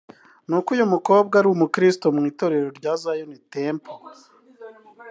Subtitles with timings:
[0.47, 2.67] nuko uyu mukobwa ari n'umukristo mu itorero
[3.01, 3.97] Zion Temple